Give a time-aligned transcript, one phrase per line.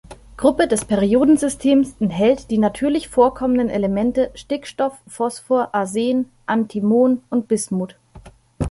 [0.35, 7.97] Gruppe des Periodensystems enthält die natürlich vorkommenden Elemente Stickstoff, Phosphor, Arsen, Antimon und Bismut.